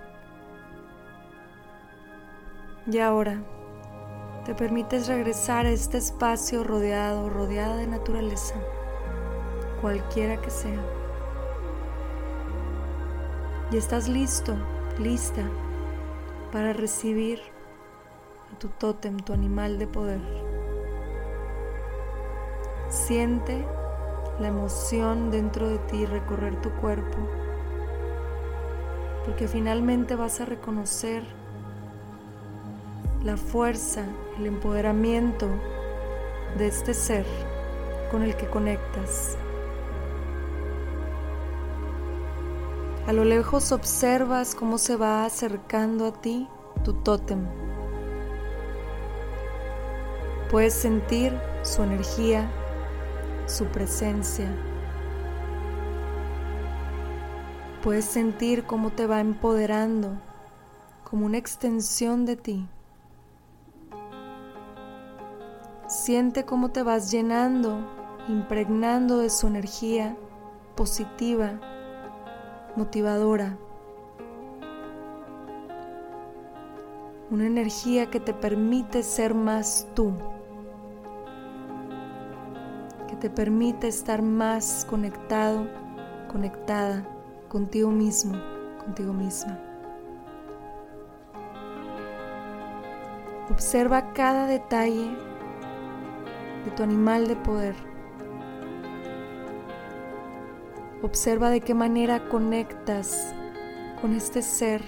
Y 2.91 2.99
ahora 2.99 3.41
te 4.45 4.53
permites 4.53 5.07
regresar 5.07 5.65
a 5.65 5.71
este 5.71 5.97
espacio 5.97 6.63
rodeado, 6.63 7.29
rodeada 7.29 7.77
de 7.77 7.87
naturaleza, 7.87 8.55
cualquiera 9.81 10.39
que 10.39 10.51
sea. 10.51 10.83
Y 13.71 13.77
estás 13.77 14.07
listo, 14.07 14.55
lista 14.99 15.41
para 16.51 16.73
recibir 16.73 17.41
tu 18.59 18.69
tótem, 18.69 19.17
tu 19.17 19.33
animal 19.33 19.79
de 19.79 19.87
poder. 19.87 20.21
Siente 22.87 23.65
la 24.39 24.47
emoción 24.47 25.31
dentro 25.31 25.67
de 25.67 25.79
ti 25.79 26.05
recorrer 26.05 26.61
tu 26.61 26.69
cuerpo, 26.75 27.17
porque 29.25 29.47
finalmente 29.47 30.15
vas 30.15 30.39
a 30.39 30.45
reconocer 30.45 31.23
la 33.23 33.37
fuerza, 33.37 34.05
el 34.37 34.45
empoderamiento 34.45 35.49
de 36.57 36.67
este 36.67 36.93
ser 36.93 37.25
con 38.11 38.21
el 38.21 38.35
que 38.35 38.47
conectas. 38.47 39.37
A 43.07 43.13
lo 43.13 43.23
lejos 43.23 43.71
observas 43.71 44.55
cómo 44.55 44.77
se 44.77 44.95
va 44.95 45.25
acercando 45.25 46.07
a 46.07 46.13
ti 46.13 46.47
tu 46.83 46.93
tótem. 46.93 47.45
Puedes 50.49 50.73
sentir 50.73 51.33
su 51.63 51.83
energía, 51.83 52.49
su 53.47 53.65
presencia. 53.65 54.47
Puedes 57.85 58.05
sentir 58.05 58.63
cómo 58.63 58.89
te 58.89 59.05
va 59.05 59.19
empoderando 59.19 60.19
como 61.03 61.27
una 61.27 61.37
extensión 61.37 62.25
de 62.25 62.35
ti. 62.35 62.67
Siente 65.87 66.45
cómo 66.45 66.71
te 66.71 66.81
vas 66.81 67.11
llenando, 67.11 67.77
impregnando 68.27 69.19
de 69.19 69.29
su 69.29 69.45
energía 69.45 70.17
positiva, 70.75 71.61
motivadora. 72.75 73.55
Una 77.29 77.45
energía 77.45 78.09
que 78.09 78.19
te 78.19 78.33
permite 78.33 79.03
ser 79.03 79.35
más 79.35 79.87
tú 79.93 80.11
te 83.21 83.29
permite 83.29 83.87
estar 83.87 84.21
más 84.21 84.85
conectado, 84.89 85.67
conectada 86.27 87.14
contigo 87.55 87.89
mismo, 87.89 88.33
contigo 88.83 89.13
misma. 89.13 89.57
Observa 93.49 94.11
cada 94.11 94.45
detalle 94.45 95.15
de 96.65 96.71
tu 96.75 96.83
animal 96.83 97.29
de 97.29 97.37
poder. 97.37 97.75
Observa 101.01 101.49
de 101.49 101.61
qué 101.61 101.73
manera 101.73 102.27
conectas 102.27 103.33
con 104.01 104.11
este 104.11 104.41
ser. 104.41 104.81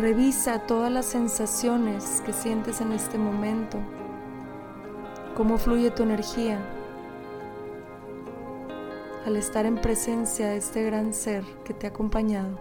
Revisa 0.00 0.60
todas 0.60 0.90
las 0.90 1.04
sensaciones 1.04 2.22
que 2.24 2.32
sientes 2.32 2.80
en 2.80 2.92
este 2.92 3.18
momento, 3.18 3.76
cómo 5.36 5.58
fluye 5.58 5.90
tu 5.90 6.04
energía 6.04 6.58
al 9.26 9.36
estar 9.36 9.66
en 9.66 9.76
presencia 9.76 10.48
de 10.48 10.56
este 10.56 10.84
gran 10.84 11.12
ser 11.12 11.44
que 11.64 11.74
te 11.74 11.86
ha 11.86 11.90
acompañado. 11.90 12.58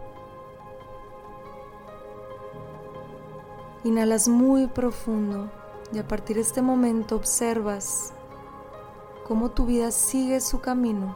Inhalas 3.84 4.28
muy 4.28 4.67
profundo 4.67 5.50
y 5.93 6.00
a 6.00 6.08
partir 6.08 6.36
de 6.36 6.41
este 6.41 6.62
momento 6.62 7.15
observas 7.15 8.13
cómo 9.28 9.52
tu 9.52 9.65
vida 9.65 9.91
sigue 9.91 10.41
su 10.41 10.60
camino 10.60 11.15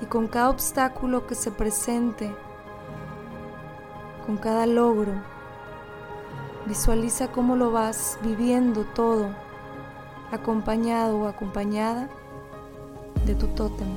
y 0.00 0.06
con 0.06 0.26
cada 0.26 0.50
obstáculo 0.50 1.26
que 1.26 1.34
se 1.34 1.50
presente, 1.50 2.34
con 4.26 4.36
cada 4.36 4.66
logro, 4.66 5.12
visualiza 6.66 7.30
cómo 7.30 7.56
lo 7.56 7.70
vas 7.70 8.18
viviendo 8.22 8.84
todo 8.84 9.30
acompañado 10.32 11.18
o 11.18 11.28
acompañada 11.28 12.08
de 13.26 13.34
tu 13.34 13.46
tótem. 13.48 13.88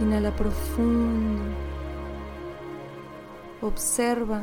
Inhala 0.00 0.30
profundo. 0.32 1.42
Observa 3.60 4.42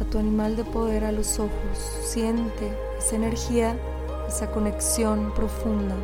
a 0.00 0.04
tu 0.10 0.18
animal 0.18 0.56
de 0.56 0.64
poder 0.64 1.04
a 1.04 1.12
los 1.12 1.38
ojos. 1.38 1.78
Siente 2.02 2.76
esa 2.98 3.16
energía, 3.16 3.76
esa 4.26 4.50
conexión 4.50 5.32
profunda. 5.34 5.94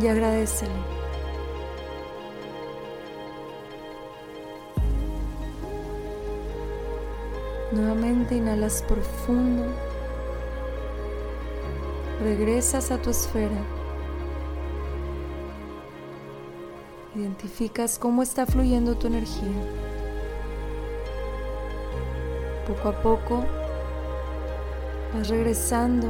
Y 0.00 0.06
agradecele. 0.08 0.99
Nuevamente 7.72 8.34
inhalas 8.34 8.82
profundo. 8.82 9.64
Regresas 12.20 12.90
a 12.90 13.00
tu 13.00 13.10
esfera. 13.10 13.62
Identificas 17.14 17.96
cómo 17.96 18.22
está 18.22 18.44
fluyendo 18.44 18.96
tu 18.96 19.06
energía. 19.06 19.52
Poco 22.66 22.88
a 22.88 23.02
poco 23.02 23.44
vas 25.14 25.28
regresando 25.28 26.08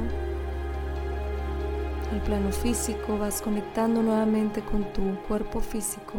al 2.10 2.22
plano 2.22 2.52
físico, 2.52 3.18
vas 3.18 3.42
conectando 3.42 4.02
nuevamente 4.02 4.62
con 4.62 4.90
tu 4.94 5.02
cuerpo 5.28 5.60
físico. 5.60 6.14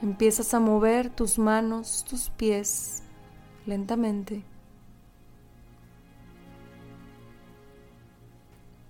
Empiezas 0.00 0.54
a 0.54 0.60
mover 0.60 1.10
tus 1.10 1.38
manos, 1.38 2.04
tus 2.08 2.30
pies 2.30 3.01
lentamente. 3.66 4.42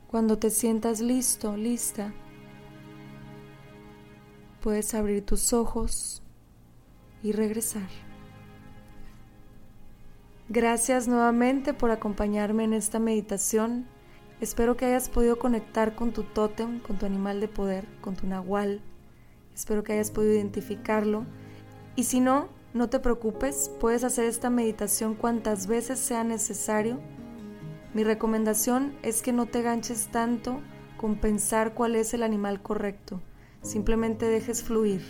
Cuando 0.08 0.38
te 0.38 0.50
sientas 0.50 1.00
listo, 1.00 1.56
lista, 1.56 2.12
puedes 4.60 4.94
abrir 4.94 5.24
tus 5.24 5.52
ojos 5.52 6.22
y 7.22 7.32
regresar. 7.32 7.88
Gracias 10.48 11.08
nuevamente 11.08 11.72
por 11.72 11.90
acompañarme 11.90 12.64
en 12.64 12.74
esta 12.74 12.98
meditación. 12.98 13.86
Espero 14.40 14.76
que 14.76 14.84
hayas 14.84 15.08
podido 15.08 15.38
conectar 15.38 15.94
con 15.94 16.12
tu 16.12 16.24
tótem, 16.24 16.80
con 16.80 16.98
tu 16.98 17.06
animal 17.06 17.40
de 17.40 17.48
poder, 17.48 17.86
con 18.02 18.16
tu 18.16 18.26
nahual. 18.26 18.82
Espero 19.54 19.82
que 19.82 19.94
hayas 19.94 20.10
podido 20.10 20.34
identificarlo. 20.34 21.24
Y 21.96 22.04
si 22.04 22.20
no, 22.20 22.48
no 22.74 22.88
te 22.88 22.98
preocupes, 23.00 23.70
puedes 23.80 24.02
hacer 24.02 24.24
esta 24.24 24.48
meditación 24.48 25.14
cuantas 25.14 25.66
veces 25.66 25.98
sea 25.98 26.24
necesario. 26.24 27.00
Mi 27.92 28.04
recomendación 28.04 28.96
es 29.02 29.20
que 29.20 29.32
no 29.32 29.46
te 29.46 29.60
ganches 29.62 30.08
tanto 30.08 30.60
con 30.96 31.16
pensar 31.16 31.74
cuál 31.74 31.96
es 31.96 32.14
el 32.14 32.22
animal 32.22 32.62
correcto. 32.62 33.20
Simplemente 33.60 34.26
dejes 34.26 34.62
fluir. 34.62 35.02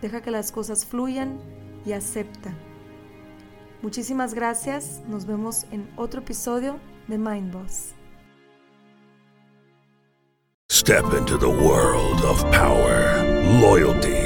Deja 0.00 0.22
que 0.22 0.30
las 0.30 0.52
cosas 0.52 0.86
fluyan 0.86 1.38
y 1.84 1.92
acepta. 1.92 2.54
Muchísimas 3.82 4.34
gracias. 4.34 5.02
Nos 5.08 5.26
vemos 5.26 5.66
en 5.70 5.90
otro 5.96 6.20
episodio 6.20 6.78
de 7.08 7.18
Mind 7.18 7.52
Boss. 7.52 7.94
Step 10.70 11.04
into 11.18 11.36
the 11.36 11.48
world 11.48 12.22
of 12.22 12.42
power, 12.52 13.24
loyalty, 13.60 14.25